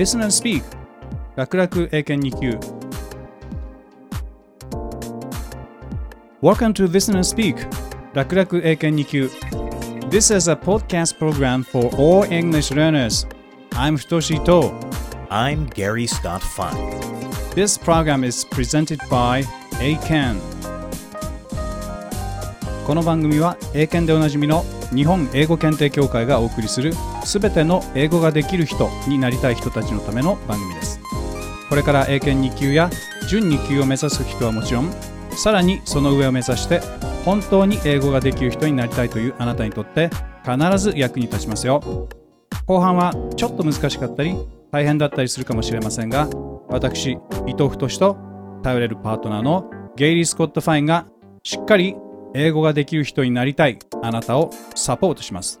[0.00, 0.62] Listen and Speak
[1.36, 2.58] 楽々英検2級
[6.40, 7.54] Welcome to Listen and Speak
[8.14, 9.30] 楽々英検2級
[10.08, 13.26] This is a podcast program for all English learners.
[13.72, 14.72] I'm Futoshi To.
[15.28, 16.72] I'm Gary Scott Fine.
[17.54, 19.44] This program is presented by
[19.82, 20.40] ACAN
[22.86, 24.64] この番組は英検でおなじみの
[24.94, 31.00] 日本英語検定協会がお送りするすべての英語ができる人になりたい人たちのための番組です。
[31.68, 32.90] これから英検2級や
[33.28, 34.92] 準2級を目指す人はもちろん
[35.36, 36.80] さらにその上を目指して
[37.24, 40.10] 本当に英語ができる人になりたいというあなたにとって
[40.44, 42.08] 必ず役に立ちますよ。
[42.66, 44.34] 後半はちょっと難しかったり
[44.72, 46.28] 大変だったりするかもしれませんが
[46.68, 48.16] 私伊藤太と
[48.62, 51.06] 頼れるパートナーのゲイリー・スコット・ファインが
[51.42, 51.96] しっかり
[52.34, 55.60] 英語ができる人になりたいあなたをサポートします。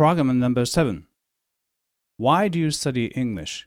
[0.00, 1.02] Program number seven.
[2.16, 3.66] Why do you study English?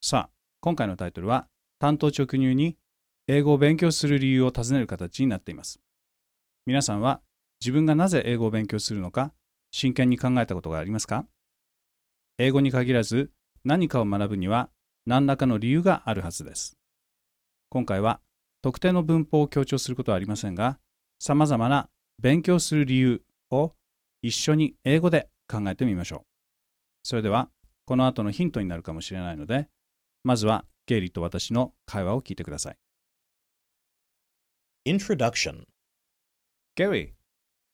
[0.00, 1.48] さあ、今回のタイトルは
[1.80, 2.76] 担当直入に
[3.26, 5.80] 英語を勉強する理由を尋ねる形になっています。
[6.66, 7.20] 皆さんは
[7.60, 9.32] 自分がなぜ英語を勉強するのか
[9.72, 11.26] 真剣に考えたことがありますか？
[12.38, 13.32] 英語に限らず
[13.64, 14.70] 何かを学ぶには
[15.04, 16.78] 何らかの理由があるはずです。
[17.70, 18.20] 今回は
[18.62, 20.78] 特定の文法を強調することはありませんが、
[21.18, 21.88] 様々な
[22.22, 23.72] 勉強する理由を
[24.26, 26.20] 一緒に英語で考えてみましょう。
[27.04, 27.48] それでは、
[27.84, 29.68] この後のヒントになるかもしれないので、
[30.24, 32.78] まずはゲイリーと私の会話を聞いてください。
[34.84, 35.66] Introduction
[36.76, 37.14] Gary,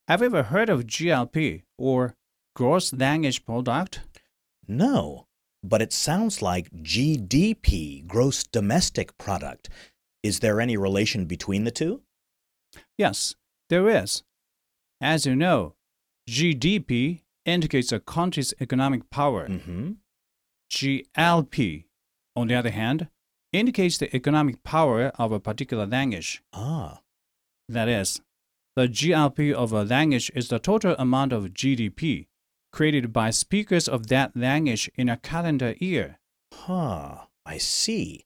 [0.08, 2.14] have you ever heard of GLP or
[2.54, 4.02] Gross Language Product?
[4.68, 5.26] No,
[5.62, 9.70] but it sounds like GDP, gross domestic product.
[10.22, 12.02] Is there any relation between the two?
[12.98, 13.34] Yes,
[13.70, 14.22] there is.
[15.00, 15.74] As you know,
[16.28, 19.48] GDP indicates a country's economic power.
[19.48, 19.92] Mm-hmm.
[20.70, 21.84] GLP,
[22.36, 23.08] on the other hand,
[23.52, 26.42] indicates the economic power of a particular language.
[26.52, 27.00] Ah,
[27.68, 28.20] That is,
[28.76, 32.26] the GLP of a language is the total amount of GDP
[32.72, 36.18] created by speakers of that language in a calendar year.
[36.54, 37.26] huh.
[37.44, 38.24] I see.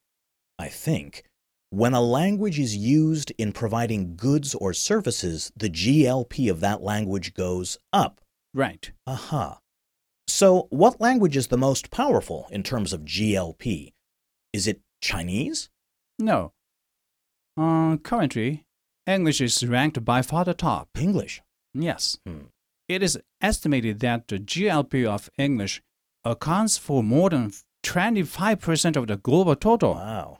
[0.58, 1.24] I think.
[1.70, 7.34] When a language is used in providing goods or services, the GLP of that language
[7.34, 8.20] goes up.
[8.54, 8.92] Right.
[9.06, 9.58] Aha.
[10.28, 13.92] So, what language is the most powerful in terms of GLP?
[14.52, 15.68] Is it Chinese?
[16.18, 16.52] No.
[17.56, 18.64] Uh, currently,
[19.06, 20.88] English is ranked by far the top.
[20.98, 21.42] English.
[21.74, 22.18] Yes.
[22.26, 22.46] Hmm.
[22.88, 25.82] It is estimated that the GLP of English
[26.24, 27.52] accounts for more than
[27.82, 29.94] 25% of the global total.
[29.94, 30.38] Wow.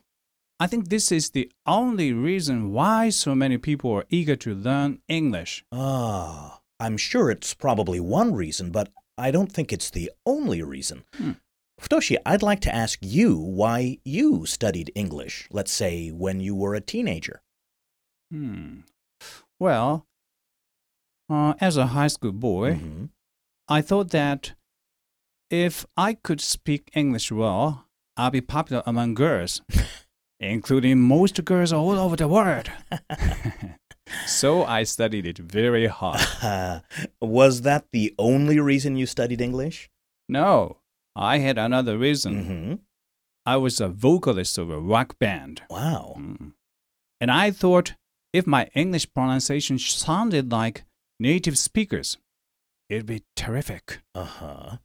[0.58, 5.00] I think this is the only reason why so many people are eager to learn
[5.08, 5.64] English.
[5.70, 11.04] Ah, I'm sure it's probably one reason, but I don't think it's the only reason.
[11.14, 11.32] Hmm.
[11.78, 16.74] Futoshi, I'd like to ask you why you studied English, let's say when you were
[16.74, 17.42] a teenager.
[18.30, 18.80] Hmm.
[19.60, 20.06] Well,
[21.28, 23.10] uh, as a high school boy, Mhm.
[23.68, 24.54] I thought that
[25.50, 29.60] if I could speak English well, I'd be popular among girls,
[30.40, 32.70] including most girls all over the world.
[34.26, 36.20] so I studied it very hard.
[37.20, 39.90] Was that the only reason you studied English?
[40.28, 40.78] No,
[41.14, 42.44] I had another reason.
[42.44, 42.74] hmm
[43.48, 45.62] I was a vocalist of a rock band.
[45.70, 46.16] Wow.
[46.18, 46.54] Mm.
[47.20, 47.94] And I thought
[48.32, 50.84] if my English pronunciation sounded like
[51.20, 52.18] native speakers,
[52.88, 54.00] it'd be terrific.
[54.16, 54.76] Uh huh.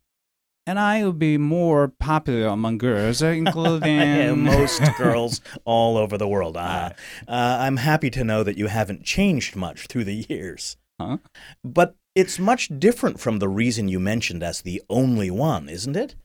[0.67, 6.27] And I would be more popular among girls, including Yeah, most girls all over the
[6.27, 6.55] world.
[6.57, 6.91] Ah,
[7.27, 10.77] uh, I'm happy to know that you haven't changed much through the years.
[10.99, 11.17] Huh?
[11.63, 16.15] But it's much different from the reason you mentioned as the only one, isn't it?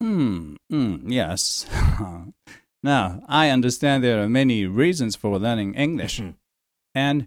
[0.00, 1.66] Hmm, mm, yes.
[2.82, 6.20] now, I understand there are many reasons for learning English.
[6.20, 6.34] Mhm.
[6.94, 7.26] And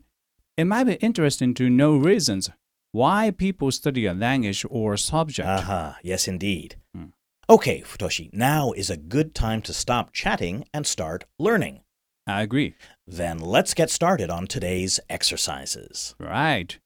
[0.55, 2.49] it might be interesting to know reasons
[2.97, 5.47] why people study a language or subject.
[5.47, 6.75] Aha, yes, indeed.
[6.95, 7.09] Hmm.
[7.49, 11.81] Okay, Futoshi, now is a good time to stop chatting and start learning.
[12.25, 12.73] I agree.
[13.05, 16.15] Then let's get started on today's exercises.
[16.19, 16.77] Right.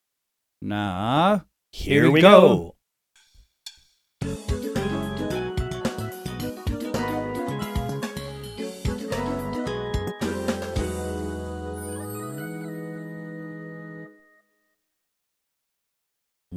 [0.62, 2.76] Now, Here, Here we we go.
[4.24, 4.61] go.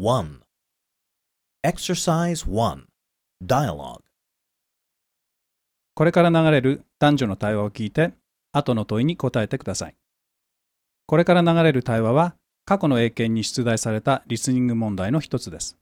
[0.05, 0.41] 1
[1.65, 2.83] Exercise 1
[3.43, 4.01] Dialogue
[5.95, 8.13] これから流れる男女の対話を聞いて、
[8.53, 9.95] 後の問いに答えてください。
[11.07, 12.37] これから流れる対話は、
[12.67, 15.79] 過去の英検に出題されたリスニング問題の一つです。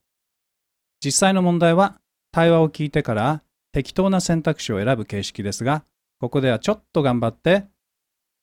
[1.03, 1.99] 実際の問題は、
[2.31, 3.43] 対話を聞いてから
[3.73, 5.83] 適当な選択肢を選ぶ形式ですが、
[6.21, 7.65] ここではちょっと頑張って、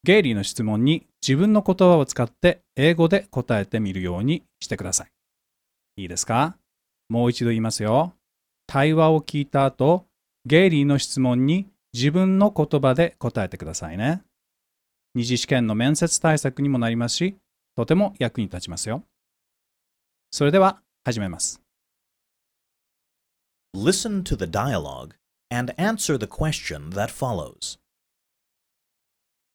[0.05, 5.11] ゲイリーの質問に自分の言葉を使って英語で答えてみるようにしてください。
[6.01, 6.57] いいですか？
[7.09, 8.15] もう一度言いますよ。
[8.67, 10.07] 対話を聞いた後、
[10.47, 14.23] ゲイリーの質問に自分の言葉で答えてくださいね。
[15.15, 17.37] 二次試験の面接対策にもなりますし、
[17.77, 19.03] とても役に立ちますよ。
[20.31, 21.61] それでは始めます。
[23.75, 25.17] Listen to the dialogue
[25.51, 27.79] and answer the question that follows.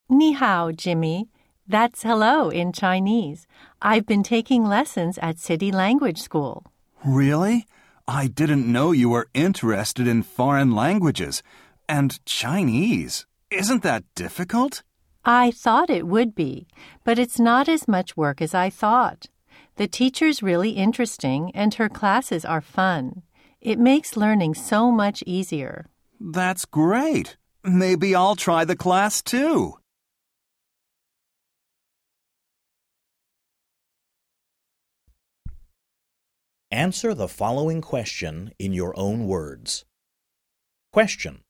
[0.08, 1.26] 你好, Jimmy.
[1.68, 3.48] That's hello in Chinese.
[3.82, 6.64] I've been taking lessons at City Language School.
[7.04, 7.66] Really?
[8.06, 11.42] I didn't know you were interested in foreign languages.
[11.88, 13.26] And Chinese.
[13.50, 14.84] Isn't that difficult?
[15.24, 16.68] I thought it would be,
[17.02, 19.26] but it's not as much work as I thought.
[19.74, 23.22] The teacher's really interesting and her classes are fun.
[23.60, 25.86] It makes learning so much easier.
[26.20, 27.36] That's great.
[27.64, 29.78] Maybe I'll try the class too.
[36.76, 39.86] Answer the following question in your own words.
[40.92, 41.40] Question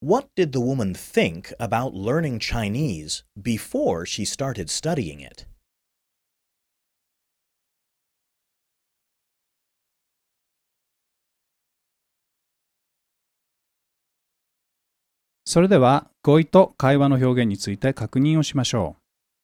[0.00, 5.46] What did the woman think about learning Chinese before she started studying it?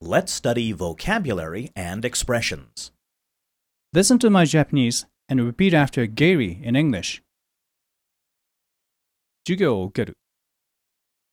[0.03, 2.93] let us study vocabulary and expressions.
[3.96, 3.98] う。
[3.98, 7.22] Listen to my Japanese and repeat after Gary in English.
[9.46, 10.18] 授業を受ける、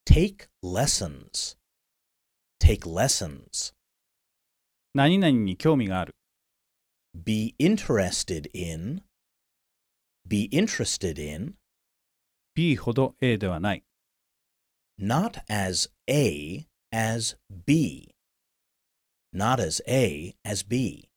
[0.07, 1.57] Take lessons.
[2.61, 3.75] Take lessons.
[4.95, 6.15] 何々に興味がある、
[7.15, 9.03] Be interested in.
[10.27, 11.55] Be interested in.
[12.55, 13.85] B ほど A ではない、
[15.01, 17.37] Not as A as
[17.67, 18.15] B.
[19.35, 21.09] Not as A as B.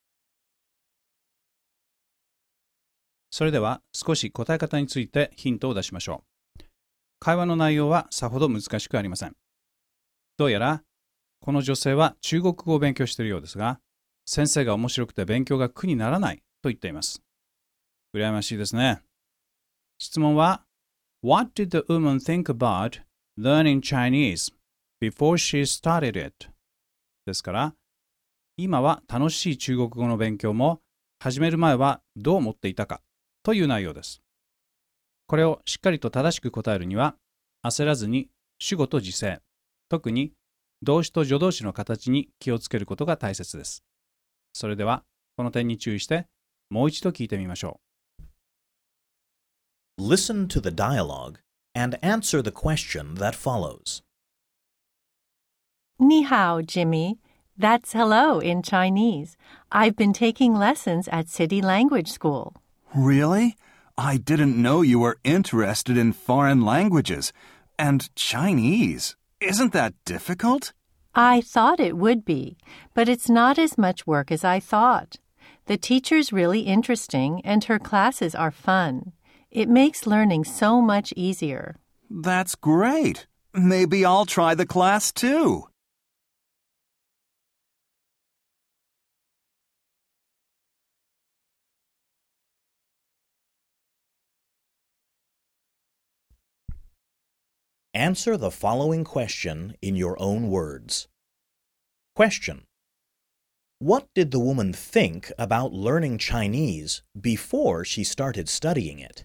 [3.36, 6.24] それでは少し答え方についてヒントを出しましょ
[6.58, 6.64] う。
[7.20, 9.36] 会話の内容はさほど難しくありません。
[10.38, 10.82] どうやら
[11.40, 13.78] この女性は中国語を勉強しているようですが、
[14.24, 17.20] 先生が面白くて勉強が苦にならないと言っています。
[18.14, 19.02] 羨ましいですね。
[19.98, 20.62] 質問は
[21.22, 23.02] What did the woman think about
[23.38, 24.50] learning Chinese
[24.98, 26.48] before she started it?
[27.26, 27.74] ですから、
[28.56, 30.80] 今は楽しい中国語の勉強も
[31.18, 33.02] 始める前はどう思っていたか
[33.46, 34.20] という内容です。
[35.28, 37.14] これをしっかりと正しく答えるには、
[37.64, 38.28] 焦らずに
[38.58, 39.38] 主語と時制、
[39.88, 40.32] 特に
[40.82, 43.84] 動詞と助動詞の形に気をつけることが大切です。
[44.52, 45.04] それでは、
[45.36, 46.26] この点に注意して、
[46.70, 47.78] もう一度聞いてみましょ
[49.96, 51.38] Listen to the dialogue
[51.72, 54.02] and answer the question that follows.
[56.00, 57.18] 你好, Jimmy.
[57.56, 59.36] That's hello in Chinese.
[59.70, 62.52] I've been taking lessons at City Language School.
[62.96, 63.56] Really?
[63.98, 67.32] I didn't know you were interested in foreign languages.
[67.78, 69.16] And Chinese.
[69.38, 70.72] Isn't that difficult?
[71.14, 72.56] I thought it would be,
[72.94, 75.16] but it's not as much work as I thought.
[75.66, 79.12] The teacher's really interesting and her classes are fun.
[79.50, 81.76] It makes learning so much easier.
[82.10, 83.26] That's great.
[83.52, 85.64] Maybe I'll try the class too.
[97.96, 101.08] Answer the following question in your own words.
[102.14, 102.66] Question
[103.78, 109.24] What did the woman think about learning Chinese before she started studying it?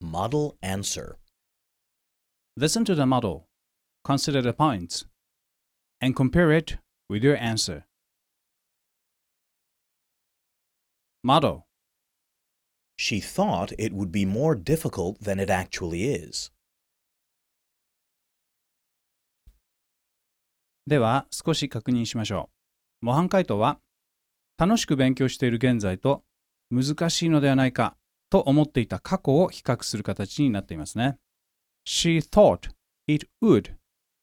[0.00, 1.18] Model answer.
[2.56, 3.48] Listen to the model,
[4.04, 5.06] consider the points,
[6.00, 6.76] and compare it
[7.08, 7.86] with your answer.
[11.24, 11.63] Model
[12.96, 16.52] She thought it would be more difficult than it actually is.
[20.86, 22.50] では少し確認しましょ
[23.02, 23.06] う。
[23.06, 23.80] 模範解答は
[24.56, 26.22] 楽しく勉強している現在と
[26.70, 27.96] 難しいのではないか
[28.30, 31.18] と思っていた過去を比較する形になっていますね。
[31.86, 32.70] She thought
[33.06, 33.74] it would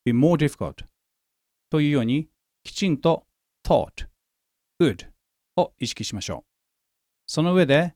[0.06, 0.86] be more difficult
[1.70, 2.28] というように、
[2.64, 3.26] きちんと
[3.66, 4.08] thought,
[4.82, 5.08] would
[5.56, 6.52] を意識しましょう。
[7.28, 7.96] その上で、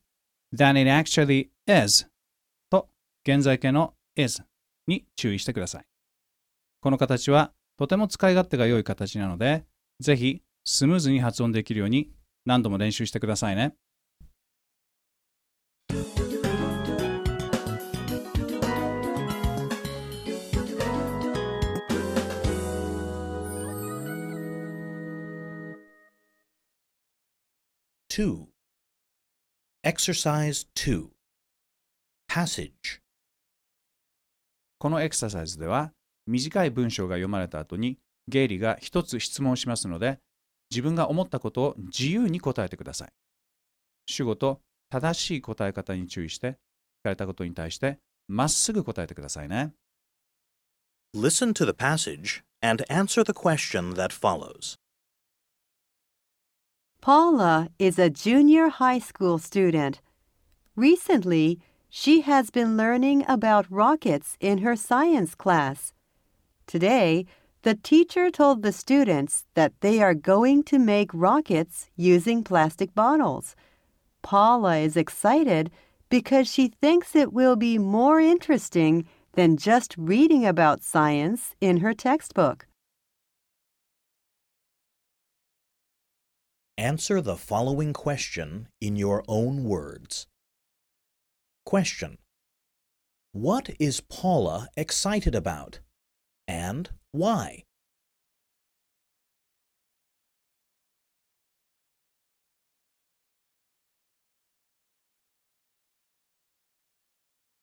[0.55, 2.07] than it actually is
[2.69, 2.87] と
[3.27, 4.41] 現在形の is
[4.87, 5.85] に注意してください。
[6.81, 9.65] この形はとても使い勝手が良い形なので、
[9.99, 12.09] ぜひスムーズに発音できるように
[12.45, 13.75] 何度も練習してくださいね。
[28.09, 28.54] 2.
[29.85, 31.09] Exercise 2
[32.27, 32.71] Passage
[34.79, 35.91] このエクササイズでは
[36.25, 40.17] 短い文章が読まれた後にゲイリーが一つ質問しますので
[40.71, 43.09] 自分が思ったことを自由に答えてください。
[44.07, 46.53] 主語と正しい答え方に注意して聞
[47.03, 49.73] かれたことに対してまっすぐ答えてくださいね。
[51.15, 54.79] Listen to the passage and answer the question that follows.
[57.05, 60.01] Paula is a junior high school student.
[60.75, 65.93] Recently, she has been learning about rockets in her science class.
[66.65, 67.27] Today,
[67.61, 73.55] the teacher told the students that they are going to make rockets using plastic bottles.
[74.23, 75.69] Paula is excited
[76.09, 81.93] because she thinks it will be more interesting than just reading about science in her
[81.93, 82.65] textbook.
[86.77, 90.27] Answer the following question in your own words.
[91.65, 92.17] Question
[93.31, 95.79] What is Paula excited about?
[96.49, 97.63] And why?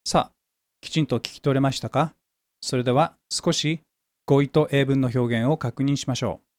[0.06, 0.32] さあ、
[0.80, 2.14] きちんと聞き取れましたか
[2.62, 3.82] それでは少し
[4.26, 6.51] 語彙と英文の表現を確認しましょう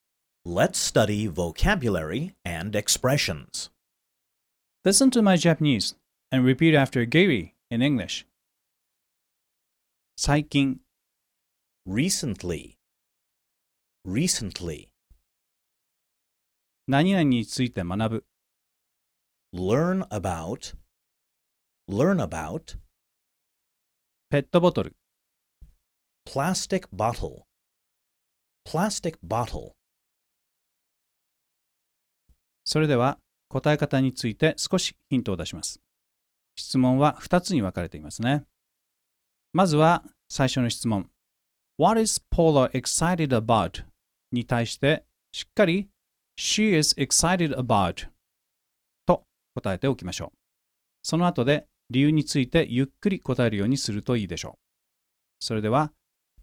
[0.45, 3.71] Let's study vocabulary and expressions.
[4.85, 4.89] う。
[4.89, 5.97] Listen to my Japanese
[6.31, 8.27] and repeat after Gary in English.
[10.17, 10.81] 最近、
[11.87, 12.77] Recently.
[14.07, 14.89] Recently.
[16.87, 18.25] 何々について学ぶ。
[19.55, 20.77] Learn about.
[21.89, 22.79] Learn about.
[24.31, 24.97] ペットボトル。
[26.27, 27.45] Plastic bottle.
[28.67, 29.73] Plastic bottle.
[32.74, 35.80] それでは答え方について少しヒントを出します。
[36.56, 38.46] 質問は2つに分かれていますね。
[39.52, 41.08] まずは最初の質問。
[41.78, 43.84] What is Paula excited about?
[44.32, 45.88] に対してしっかり
[46.36, 48.08] She is excited about
[49.06, 49.22] と
[49.54, 50.38] 答えておきましょう。
[51.04, 54.58] その後で理由についてゆっくり答えるようにするといいでしょう。
[55.42, 55.92] それでは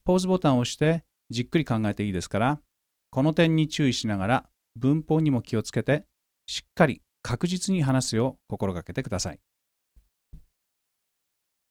[0.05, 2.61] ポーズボタンを押してじっくり考えていいですから、
[3.11, 6.05] この点に注意しながら文法にも気をつけて
[6.50, 9.40] しっかり確実に話すよう心がけてください。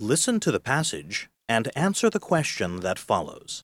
[0.00, 3.62] Listen to the passage and answer the question that follows.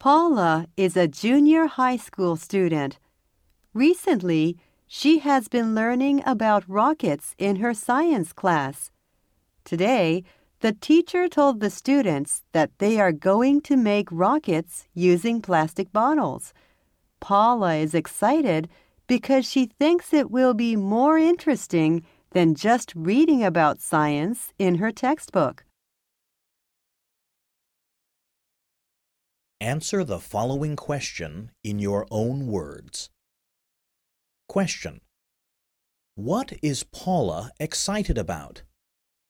[0.00, 2.98] Paula is a junior high school student.
[3.74, 8.90] Recently, she has been learning about rockets in her science class.
[9.64, 10.24] Today,
[10.60, 16.52] the teacher told the students that they are going to make rockets using plastic bottles.
[17.23, 18.67] Paula is excited
[19.07, 24.91] because she thinks it will be more interesting than just reading about science in her
[24.91, 25.63] textbook.
[29.61, 33.09] Answer the following question in your own words.
[34.49, 34.99] Question
[36.15, 38.63] What is Paula excited about?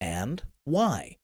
[0.01, 1.17] And why?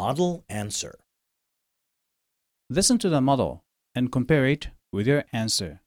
[0.00, 0.98] Model answer.
[2.70, 3.64] Listen to the model
[3.94, 5.82] and compare it with your answer.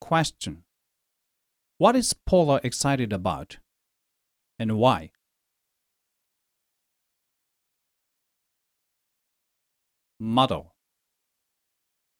[0.00, 0.62] Question
[1.78, 3.58] What is Paula excited about?
[4.56, 5.10] And why?
[10.20, 10.76] Model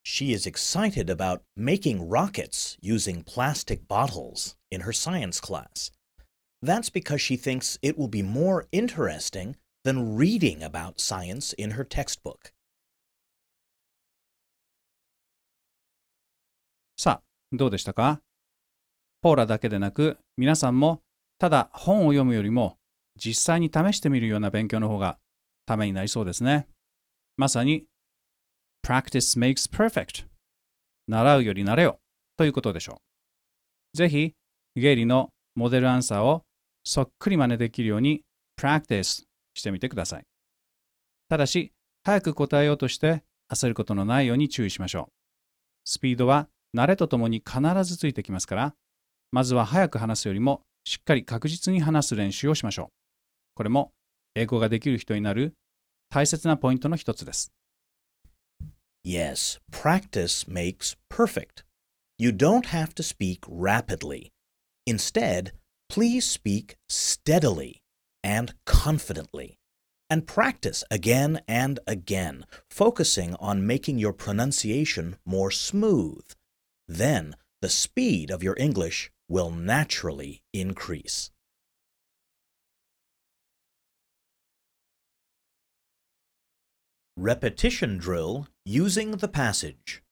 [0.02, 5.92] She is excited about making rockets using plastic bottles in her science class.
[6.61, 9.54] That's because she thinks it will be more interesting
[9.85, 12.53] than reading about science in her textbook.
[16.97, 17.23] さあ、
[17.53, 18.21] どうでしたか？
[19.23, 21.03] ポーラだけでなく、皆さんも
[21.39, 22.77] ただ本を読むよりも
[23.17, 25.19] 実際に試してみるような勉強の方が
[25.67, 26.69] ためになりそうですね。
[27.37, 27.85] まさに
[28.87, 30.27] Practice makes perfect
[31.07, 31.99] 習うより慣れよ
[32.37, 33.01] ということでしょ
[33.95, 33.97] う。
[33.97, 34.35] ぜひ
[34.77, 36.43] ゲイリーのモデルアンサーを
[36.85, 38.23] そっくり真似できるように
[38.59, 39.25] practice
[39.61, 40.26] してみてください。
[41.29, 45.12] ただし、早く答えようとして焦ることのないように注意しましょう。
[45.85, 48.75] スピードは慣れとともに必ずついてきますから、
[49.31, 52.88] まずは早く話すよりもしっかり確実に話す練習をしましょう。
[53.55, 53.93] これも
[54.35, 55.55] 英語ができる人になる
[56.09, 57.52] 大切なポイントの一つです。
[59.05, 61.64] Yes, practice makes perfect.
[62.19, 64.31] You don't have to speak rapidly.
[64.87, 65.52] Instead,
[65.88, 67.80] please speak steadily
[68.24, 69.58] and confidently.
[70.10, 76.24] And practice again and again, focusing on making your pronunciation more smooth.
[76.88, 81.32] Then, the speed of your English will naturally increase.
[87.18, 90.04] Repetition drill using the passage.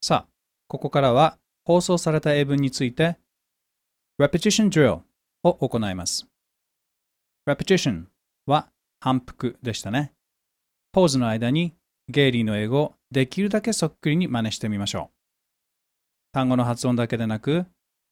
[0.00, 0.28] さあ、
[0.68, 3.18] ここからは放送された英文について
[4.20, 5.02] Repetition Drill
[5.42, 6.26] を行います。
[7.47, 8.05] Repetition
[8.45, 8.69] は
[8.99, 10.13] 反復でしたね。
[10.91, 11.73] ポーズの間に
[12.07, 15.15] ゲイリーの英語をできるだけそっくりに真似してみましょう。
[16.33, 17.65] 単語の発音だけでなく、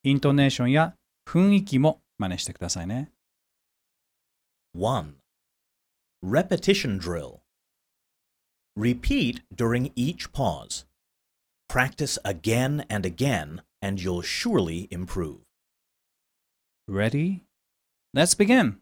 [0.04, 0.96] イントネーションや
[1.28, 3.12] 雰囲気も真似してくださいね。
[4.76, 5.14] 1.
[6.24, 7.40] Repetition drill.
[8.78, 10.86] Repeat during each pause.
[11.70, 15.42] Practice again and again, and you'll surely improve.
[16.88, 17.44] Ready?
[18.14, 18.78] Let's begin!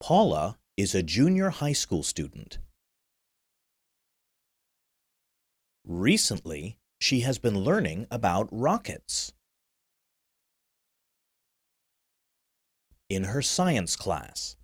[0.00, 2.58] Paula is a junior high school student.
[5.84, 9.32] Recently, she has been learning about rockets.
[13.08, 14.56] In her science class.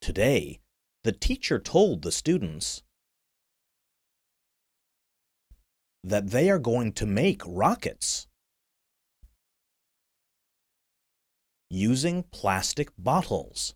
[0.00, 0.60] Today,
[1.04, 2.82] the teacher told the students
[6.02, 8.26] that they are going to make rockets
[11.69, 13.75] using plastic bottles.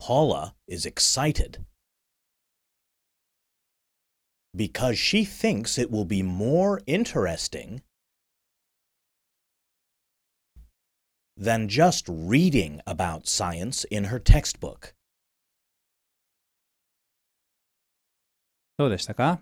[0.00, 1.64] Paula is excited
[4.54, 7.82] because she thinks it will be more interesting
[11.36, 14.94] than just reading about science in her textbook.
[18.76, 19.40] どうでしたか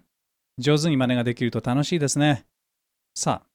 [0.58, 2.44] 上手に真似ができると楽しいですね。
[3.14, 3.46] さあ、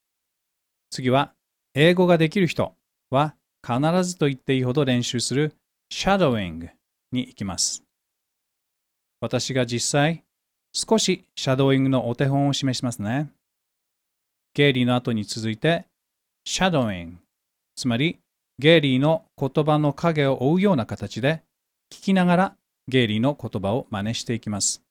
[0.89, 1.33] 次は
[1.74, 2.74] 英語ができる人
[3.10, 3.34] は
[3.66, 5.54] 必ずと言っていいほど練習する
[5.90, 6.68] shadowing
[7.12, 7.82] に行きます。
[9.20, 10.24] 私が実際
[10.72, 13.30] 少しシャドーイングのお手本を示しますね。
[14.54, 15.86] ゲイリーの後に続いて
[16.46, 17.14] shadowing
[17.74, 18.18] つまり
[18.58, 21.42] ゲイリーの言葉の影を追うような形で
[21.90, 22.56] 聞きながら
[22.88, 24.82] ゲイリーの言葉を真似していきます。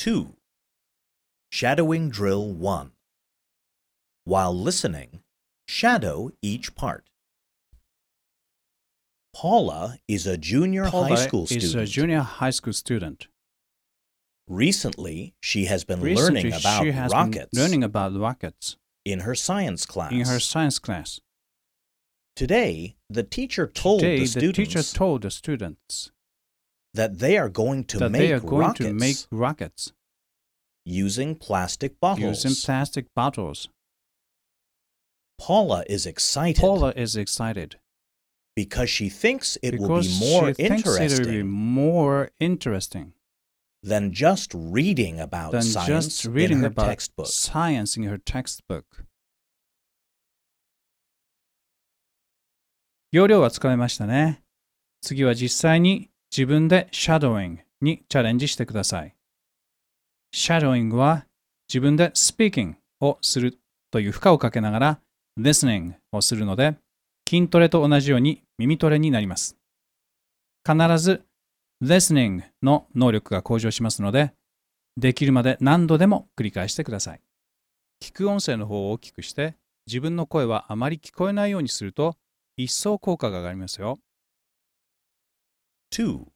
[0.00, 0.26] 2.
[1.52, 2.99] Shadowing Drill 1.
[4.30, 5.22] While listening,
[5.66, 7.10] shadow each part.
[9.34, 13.26] Paula is a junior high Paula school is a junior high school student.
[14.46, 19.18] Recently, she has been Recently, learning about she has rockets been learning about rockets in
[19.26, 20.12] her science class.
[20.12, 21.18] in her science class.
[22.36, 26.12] Today, the teacher told Today, the the students teacher told the students
[26.94, 29.92] that they are going to that make they are going rockets to make rockets
[30.84, 32.44] using plastic bottles.
[32.44, 33.68] using plastic bottles.
[35.40, 37.76] Paula is excited Paula is excited
[38.54, 42.30] because she thinks it will because be more she thinks it will be interesting more
[42.38, 43.12] interesting
[43.82, 47.26] than just reading about than science just reading in her about textbook.
[47.26, 49.06] science in her textbook.
[53.12, 54.42] 要領はつかめましたね。
[55.00, 59.16] 次は実際に自分で shadowing にチャレンジしてください。
[60.32, 61.26] shadowing は
[61.68, 63.58] 自分で speaking をする
[63.90, 65.00] という負荷をかけながら
[65.40, 66.76] listening をするので
[67.28, 69.56] 筋トレと同じように耳トレになります。
[70.66, 71.22] 必ず
[71.82, 74.34] listening の能力が向上しますので
[74.96, 77.20] できるまで何度でも繰り返してください。
[78.02, 82.16] 聞く音声の方を大きくして自分の声はあまり聞こえないようにすると
[82.56, 83.98] 一層効果が上がりますよ。
[85.92, 86.26] 2.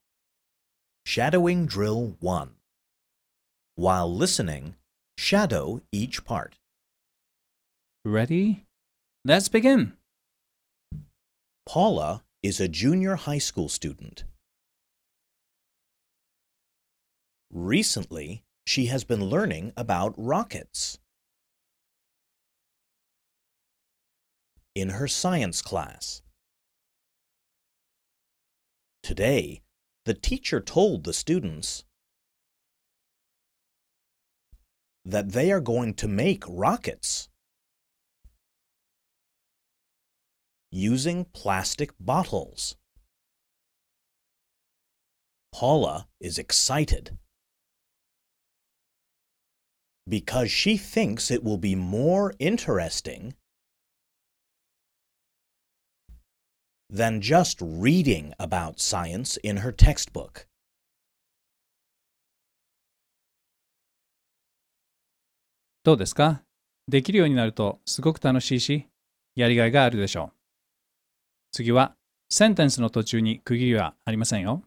[1.06, 2.48] Shadowing Drill 1.
[3.76, 4.74] While listening,
[5.18, 6.54] shadow each part.
[8.04, 8.63] Ready?
[9.26, 9.94] Let's begin!
[11.64, 14.24] Paula is a junior high school student.
[17.50, 20.98] Recently, she has been learning about rockets.
[24.74, 26.20] In her science class.
[29.02, 29.62] Today,
[30.04, 31.84] the teacher told the students
[35.02, 37.30] that they are going to make rockets
[40.73, 42.75] using plastic bottles.
[45.51, 47.17] Paula is excited
[50.07, 53.33] because she thinks it will be more interesting
[56.89, 60.47] than just reading about science in her textbook.
[65.83, 66.43] どうですか
[66.87, 68.87] できるようになるとすごく楽しいし、
[69.35, 70.42] やりがいがあるでしょう。
[71.54, 71.94] 次は、
[72.28, 74.64] センテンスの途中に区切りはありませんよ。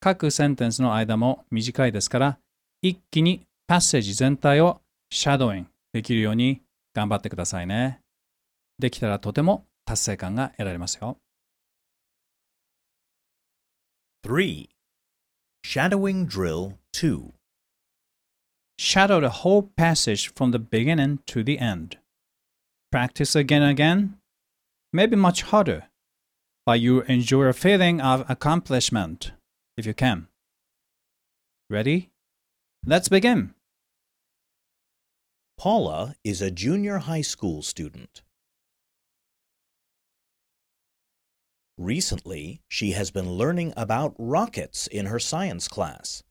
[0.00, 2.38] 各センテンスの間も短いですから、
[2.82, 6.60] 一気にパッセージ全体をシャドウイングできるように
[6.92, 8.00] 頑張ってくださいね。
[8.78, 11.16] できたらとても達成感が得られますよ。
[14.26, 14.68] 3.
[15.64, 17.32] Shadowing Drill 2.
[18.78, 21.96] Shadow the whole passage from the beginning to the end.
[22.92, 24.18] Practice again and again.
[24.92, 25.88] Maybe much harder,
[26.66, 29.32] but you enjoy a feeling of accomplishment
[29.76, 30.28] if you can.
[31.68, 32.10] Ready?
[32.86, 33.54] Let's begin.
[35.56, 38.22] Paula is a junior high school student.
[41.76, 46.22] Recently, she has been learning about rockets in her science class.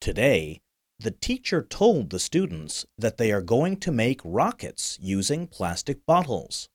[0.00, 0.60] Today,
[1.00, 6.68] the teacher told the students that they are going to make rockets using plastic bottles.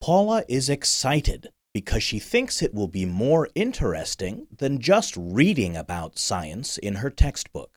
[0.00, 6.18] Paula is excited because she thinks it will be more interesting than just reading about
[6.18, 7.75] science in her textbook.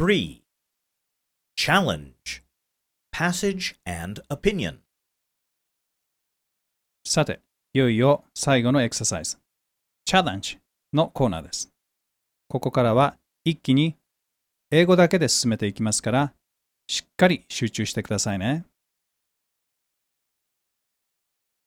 [0.00, 0.40] Three.
[1.58, 2.14] Challenge.
[3.12, 4.78] Passage and opinion.
[7.04, 7.40] さて、
[7.74, 9.36] いよいよ最後のエクササイズ。
[10.06, 10.58] チャレンジ
[10.94, 11.70] のコーナーです。
[12.48, 13.94] ここからは一気に
[14.70, 16.32] 英語だけで進めていきますから、
[16.86, 18.64] しっかり集中してくださいね。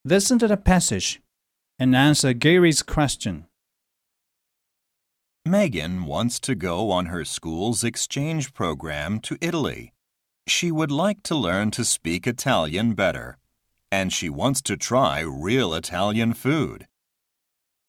[0.08, 1.22] Listen to the passage
[1.80, 3.44] and answer Gary's question.
[5.46, 9.94] Megan wants to go on her school's exchange program to Italy.
[10.48, 13.38] She would like to learn to speak Italian better,
[13.92, 16.88] and she wants to try real Italian food.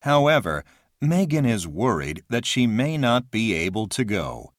[0.01, 0.65] However,
[1.01, 4.51] Megan is worried that she may not be able to go.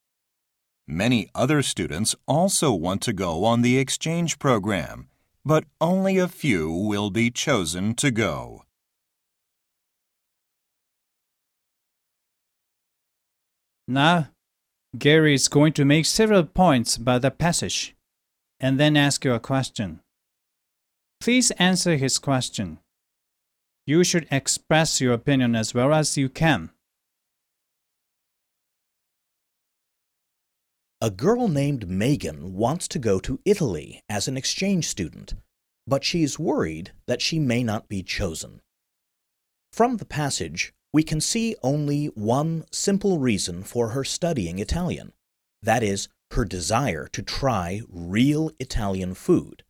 [0.88, 5.08] Many other students also want to go on the exchange program,
[5.44, 8.65] but only a few will be chosen to go.
[13.88, 14.30] Now,
[14.98, 17.94] Gary is going to make several points about the passage
[18.58, 20.00] and then ask you a question.
[21.20, 22.78] Please answer his question.
[23.86, 26.70] You should express your opinion as well as you can.
[31.00, 35.34] A girl named Megan wants to go to Italy as an exchange student,
[35.86, 38.60] but she's worried that she may not be chosen.
[39.72, 45.12] From the passage, we can see only one simple reason for her studying Italian
[45.62, 49.62] that is, her desire to try real Italian food.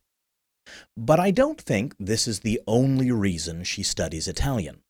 [0.95, 4.83] But I don't think this is the only reason she studies Italian.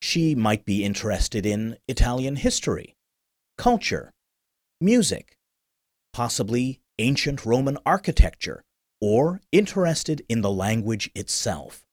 [0.00, 2.94] She might be interested in Italian history,
[3.58, 4.12] culture,
[4.80, 5.36] music,
[6.12, 8.62] possibly ancient Roman architecture,
[9.00, 11.85] or interested in the language itself.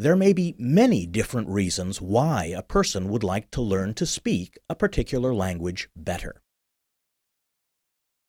[0.00, 4.58] There may be many different reasons why a person would like to learn to speak
[4.70, 6.40] a particular language better.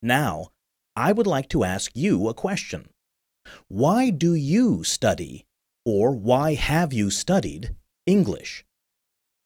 [0.02, 0.50] Now,
[0.98, 2.90] I would like to ask you a question.
[3.70, 5.46] Why do you study,
[5.86, 7.74] or why have you studied,
[8.06, 8.66] English?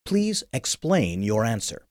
[0.04, 1.86] Please explain your answer.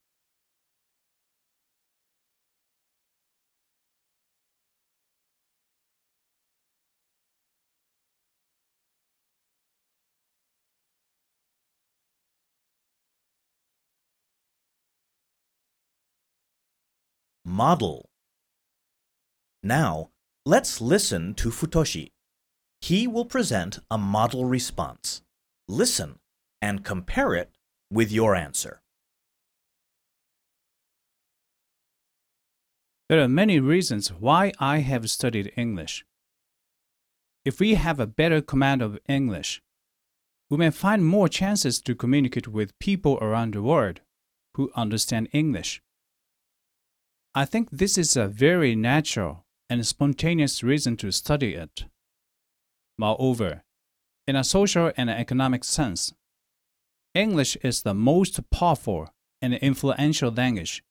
[17.64, 18.10] Model.
[19.62, 20.10] Now,
[20.44, 22.10] let's listen to Futoshi.
[22.82, 25.22] He will present a model response.
[25.66, 26.18] Listen
[26.60, 27.48] and compare it
[27.90, 28.82] with your answer.
[33.08, 36.04] There are many reasons why I have studied English.
[37.46, 39.62] If we have a better command of English,
[40.50, 44.02] we may find more chances to communicate with people around the world
[44.54, 45.80] who understand English.
[47.36, 51.84] I think this is a very natural and spontaneous reason to study it.
[52.96, 53.64] Moreover,
[54.28, 56.12] in a social and economic sense,
[57.12, 59.08] English is the most powerful
[59.42, 60.84] and influential language,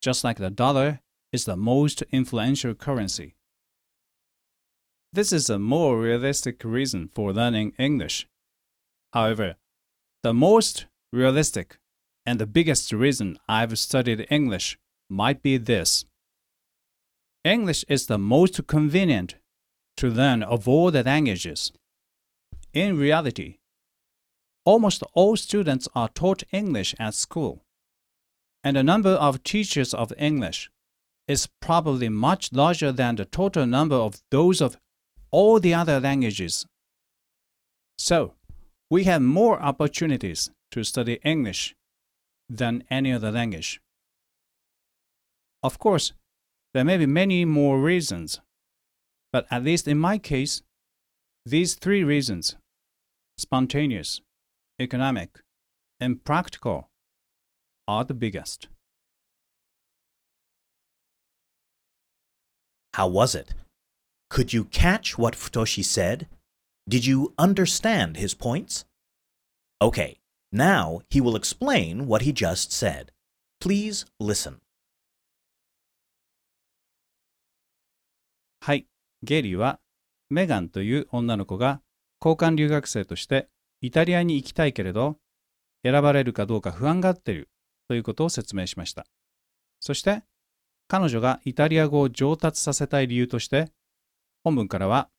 [0.00, 3.34] just like the dollar is the most influential currency.
[5.12, 8.26] This is a more realistic reason for learning English.
[9.12, 9.56] However,
[10.22, 11.78] the most realistic
[12.24, 16.04] and the biggest reason I've studied English might be this.
[17.44, 19.36] English is the most convenient
[19.96, 21.72] to learn of all the languages.
[22.72, 23.58] In reality,
[24.64, 27.62] almost all students are taught English at school,
[28.64, 30.70] and the number of teachers of English
[31.28, 34.76] is probably much larger than the total number of those of
[35.30, 36.66] all the other languages.
[37.98, 38.34] So,
[38.90, 41.74] we have more opportunities to study English
[42.48, 43.80] than any other language.
[45.66, 46.12] Of course,
[46.74, 48.40] there may be many more reasons,
[49.32, 50.62] but at least in my case,
[51.44, 52.54] these three reasons
[53.36, 54.20] spontaneous,
[54.80, 55.40] economic,
[55.98, 56.88] and practical
[57.88, 58.68] are the biggest.
[62.94, 63.52] How was it?
[64.30, 66.28] Could you catch what Futoshi said?
[66.88, 68.84] Did you understand his points?
[69.82, 70.20] Okay,
[70.52, 73.10] now he will explain what he just said.
[73.60, 74.60] Please listen.
[78.66, 78.88] はい、
[79.22, 79.78] ゲリーは
[80.28, 81.82] メガンという女の子が
[82.20, 83.48] 交換留学生として
[83.80, 85.18] イタリアに行きたいけれど
[85.84, 87.48] 選ばれるかどうか不安がっている
[87.86, 89.06] ということを説明しました。
[89.78, 90.24] そして
[90.88, 93.70] 彼女がイタリア語を上達させたい理由として
[94.42, 95.10] 本文からは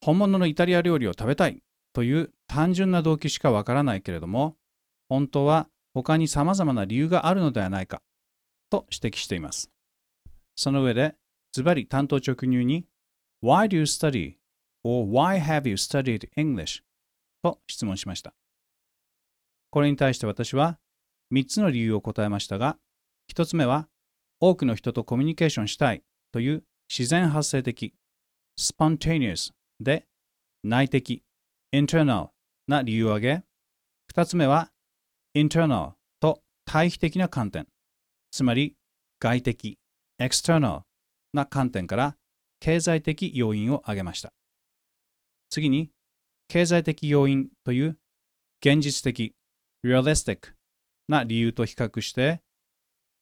[0.00, 4.54] 本物のイタリア料理を食べたいという単純な動機しかわからないけれども
[5.08, 8.02] 本当は他に様々な理由があるのではないか
[8.70, 9.68] と指摘しています。
[10.54, 11.16] その上で
[11.56, 12.84] ズバリ担当直入に
[13.42, 14.34] Why do you study?
[14.84, 16.82] or Why have you studied English?
[17.42, 18.34] と質問しました。
[19.70, 20.78] これに対して私は
[21.32, 22.76] 3つの理由を答えましたが、
[23.32, 23.88] 1つ目は
[24.38, 27.94] 多くの人とコミュニケーションしたいという自然発生的
[28.60, 30.04] spontaneous で
[30.62, 31.22] 内的
[31.74, 32.28] internal
[32.68, 33.44] な理由を挙げ、
[34.14, 34.72] 2つ目は
[35.34, 37.66] internal と対比的な観点、
[38.30, 38.76] つまり
[39.20, 39.78] 外的
[40.20, 40.85] external
[41.36, 42.16] な観点から
[42.58, 44.32] 経済的要因を挙げました。
[45.48, 45.90] 次に、
[46.48, 47.98] 経済的要因という
[48.60, 49.34] 現実的
[49.84, 50.54] realistic
[51.08, 52.42] な理由と比較して、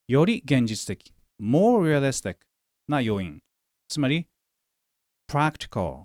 [0.08, 2.36] より現実的 more realistic
[2.88, 3.42] な要因、
[3.88, 4.26] つまり
[5.30, 6.04] practical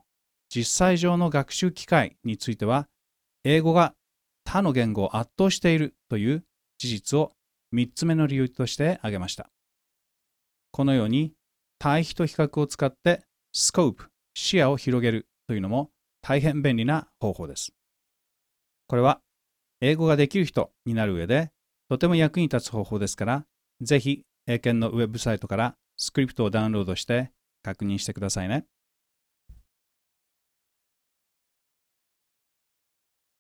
[0.50, 2.88] 実際上の学習機会については、
[3.44, 3.94] 英語が
[4.44, 6.44] 他の言語を圧倒しているという
[6.80, 7.34] 事実を
[7.74, 9.50] 3つ目の理由として挙げました。
[10.72, 11.34] このように
[11.80, 15.90] 対比と比較を使ってスコープ、視野を広げるというのも
[16.22, 17.72] 大変便利な方法です。
[18.88, 19.22] これは
[19.82, 21.52] 英語ができる人になる上で
[21.90, 23.46] とても役に立つ方法ですから、
[23.82, 27.32] ぜひ英検のウェブサイトからスクリプトをダウンロードして
[27.64, 28.66] 確認してくださいね。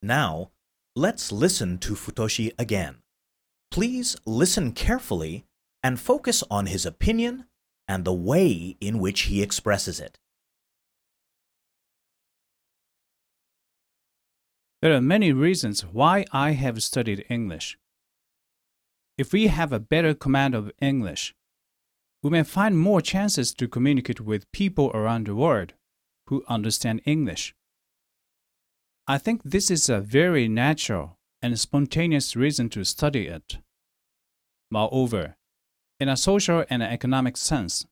[0.01, 0.51] Now,
[0.97, 2.99] let's listen to Futoshi again.
[3.69, 5.43] Please listen carefully
[5.83, 7.48] and focus on his opinion
[7.89, 10.19] and the way in which he expresses it.
[14.83, 17.79] There are many reasons why I have studied English.
[19.17, 21.33] If we have a better command of English,
[22.21, 25.73] we may find more chances to communicate with people around the world
[26.27, 27.55] who understand English.
[29.07, 33.57] I think this is a very natural and spontaneous reason to study it.
[34.69, 35.37] Moreover,
[35.99, 37.85] in a social and economic sense,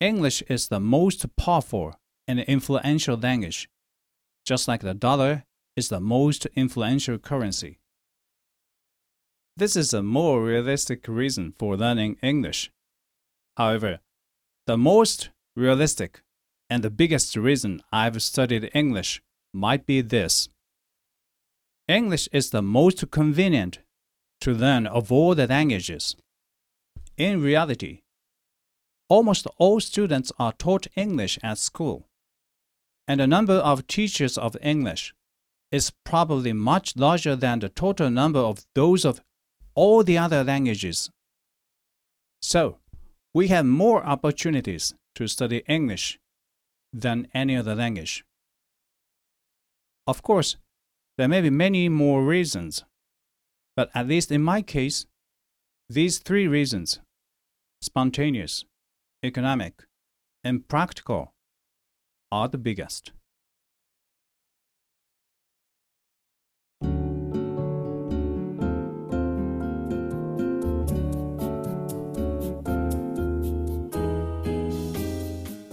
[0.00, 1.94] English is the most powerful
[2.26, 3.68] and influential language,
[4.44, 5.44] just like the dollar
[5.76, 7.78] is the most influential currency.
[9.56, 12.70] This is a more realistic reason for learning English.
[13.56, 14.00] However,
[14.66, 16.22] the most realistic
[16.70, 19.22] and the biggest reason I've studied English
[19.52, 20.48] might be this.
[21.86, 23.80] English is the most convenient
[24.40, 26.16] to learn of all the languages.
[27.16, 28.00] In reality,
[29.08, 32.08] almost all students are taught English at school,
[33.06, 35.14] and the number of teachers of English
[35.70, 39.20] is probably much larger than the total number of those of
[39.74, 41.10] all the other languages.
[42.40, 42.78] So,
[43.34, 46.18] we have more opportunities to study English
[46.92, 48.24] than any other language.
[50.06, 50.56] Of course,
[51.16, 52.84] there may be many more reasons,
[53.76, 55.06] but at least in my case,
[55.92, 57.00] these three reasons
[57.82, 58.64] spontaneous,
[59.22, 59.84] economic,
[60.42, 61.34] and practical
[62.30, 63.12] are the biggest.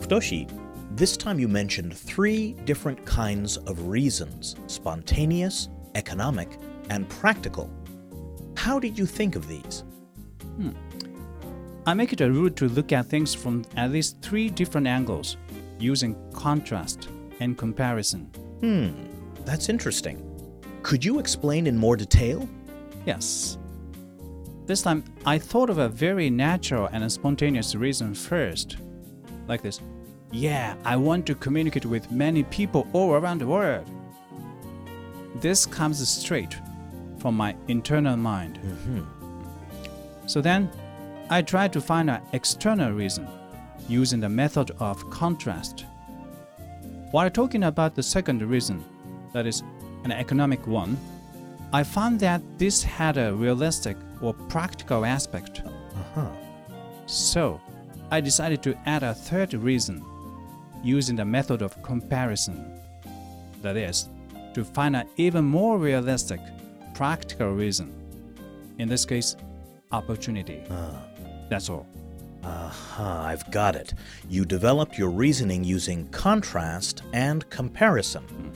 [0.02, 0.50] Futoshi,
[0.98, 6.58] this time you mentioned three different kinds of reasons spontaneous, economic,
[6.90, 7.72] and practical.
[8.58, 9.86] How did you think of these?
[11.86, 15.38] I make it a rule to look at things from at least three different angles,
[15.80, 18.26] using contrast and comparison.
[18.60, 18.90] Hmm,
[19.46, 20.26] that's interesting.
[20.84, 22.48] Could you explain in more detail?
[23.06, 23.58] Yes.
[24.66, 28.78] This time, I thought of a very natural and spontaneous reason first.
[29.48, 29.82] Like this
[30.32, 33.90] Yeah, I want to communicate with many people all around the world.
[35.42, 36.56] This comes straight
[37.18, 38.60] from my internal mind.
[40.30, 40.70] So then,
[41.32, 43.28] I tried to find an external reason
[43.88, 45.86] using the method of contrast.
[47.10, 48.86] While talking about the second reason,
[49.34, 49.64] that is,
[50.04, 51.00] an economic one,
[51.74, 55.64] I found that this had a realistic or practical aspect.
[55.66, 56.30] Uh-huh.
[57.08, 57.60] So,
[58.12, 60.06] I decided to add a third reason
[60.84, 62.80] using the method of comparison.
[63.64, 64.10] That is,
[64.54, 66.40] to find an even more realistic,
[66.94, 67.92] practical reason.
[68.78, 69.36] In this case,
[69.92, 70.64] opportunity.
[70.70, 71.04] Ah.
[71.50, 71.88] That's all.
[72.44, 73.94] Aha, I've got it.
[74.30, 78.24] You developed your reasoning using contrast and comparison.
[78.24, 78.50] Hmm.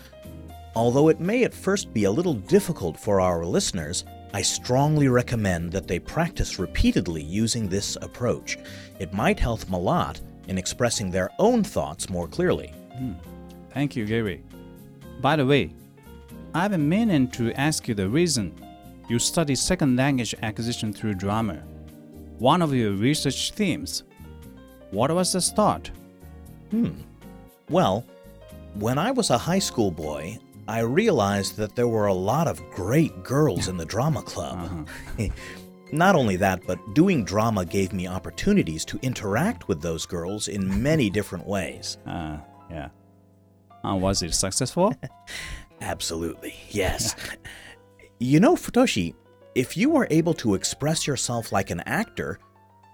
[0.76, 5.72] Although it may at first be a little difficult for our listeners, I strongly recommend
[5.74, 8.58] that they practice repeatedly using this approach.
[9.00, 12.74] It might help them a lot in expressing their own thoughts more clearly.
[12.98, 13.14] Hmm.
[13.72, 14.44] Thank you, Gary.
[15.20, 15.74] By the way,
[16.54, 18.54] I've been meaning to ask you the reason
[19.08, 21.64] you study second language acquisition through drama.
[22.40, 24.04] One of your research themes.
[24.92, 25.92] What was the start?
[26.72, 26.92] Hmm.
[27.70, 28.06] Well,
[28.76, 32.62] when I was a high school boy, I realized that there were a lot of
[32.72, 34.88] great girls in the drama club.
[35.92, 40.82] Not only that, but doing drama gave me opportunities to interact with those girls in
[40.82, 41.98] many different ways.
[42.08, 42.38] Uh,
[42.70, 42.90] yeah.
[43.86, 44.96] Uh, was it successful?
[45.82, 47.16] Absolutely, yes.
[48.24, 49.14] You know, Futoshi,
[49.54, 52.40] if you were able to express yourself like an actor,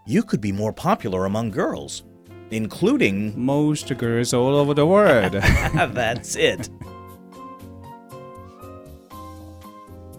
[0.08, 2.04] you could be more popular among girls,
[2.50, 3.38] including.
[3.38, 5.34] Most girls all over the world.
[5.34, 6.72] That's it.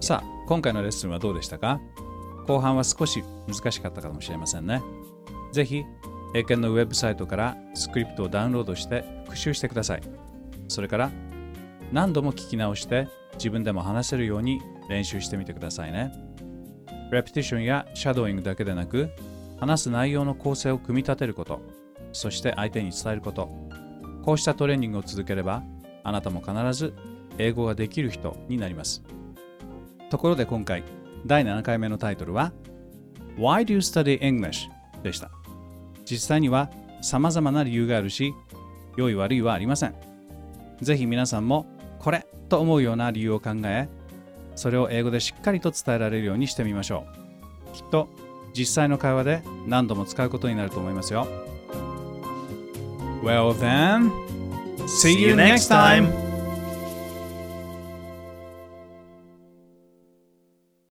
[0.01, 1.81] さあ、今回のレッスンはどうでしたか
[2.47, 4.81] 後半は少し難しかったかもしれませんね。
[5.53, 5.85] ぜひ、
[6.35, 10.03] 英検のウェブサイトからスクリプトをダウンロードして復習してください。
[10.69, 11.11] それから、
[11.93, 16.13] 何度も聞き直して自分でも話せるように練習してみてくださいね。
[17.13, 19.11] レプティションやシャドーイングだけでなく、
[19.59, 21.61] 話す内容の構成を組み立てること、
[22.13, 23.49] そして相手に伝えること、
[24.25, 25.63] こうしたトレーニングを続ければ、
[26.03, 26.93] あなたも必ず
[27.39, 29.03] 英語ができる人になります。
[30.11, 30.83] ところで今回、
[31.25, 32.53] 第7回目のタイトルは
[33.37, 34.69] Why do you study English?
[35.03, 35.31] でした。
[36.05, 38.35] 実際には様々な理由があるし、
[38.97, 39.95] 良い悪いはありません。
[40.81, 41.67] ぜひ皆さんも
[41.99, 43.89] これと思うような理由を考え、
[44.61, 47.07] それを英語でしっかりと伝えられるようにしてみましょ
[47.73, 47.75] う。
[47.75, 48.11] きっと
[48.55, 51.27] 実際の会話で何度も使うことになると思いますよ。
[53.23, 54.11] Well then,
[54.87, 56.30] see you next time!